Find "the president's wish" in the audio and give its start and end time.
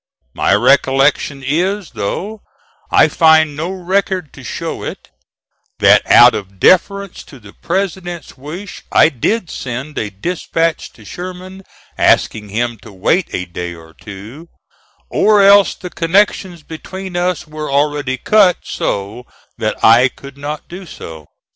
7.39-8.81